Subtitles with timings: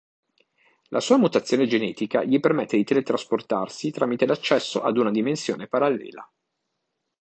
[0.87, 6.27] La sua mutazione genetica gli permette di teletrasportarsi tramite l'accesso ad una dimensione parallela.